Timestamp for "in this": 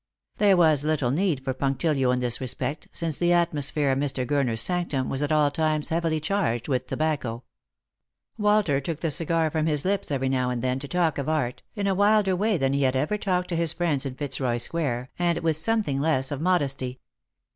2.11-2.41